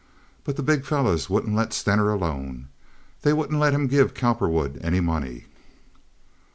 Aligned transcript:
But 0.43 0.55
the 0.55 0.63
big 0.63 0.83
fellows 0.83 1.29
wouldn't 1.29 1.55
let 1.55 1.73
Stener 1.73 2.09
alone. 2.09 2.69
They 3.21 3.33
wouldn't 3.33 3.59
let 3.59 3.71
him 3.75 3.85
give 3.85 4.15
Cowperwood 4.15 4.79
any 4.83 4.99
money." 4.99 5.45